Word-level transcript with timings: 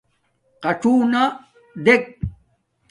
قڅُونݳ 0.63 1.23
دݵک. 1.85 2.03